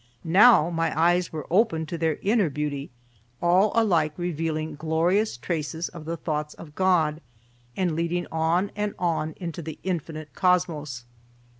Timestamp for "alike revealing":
3.75-4.73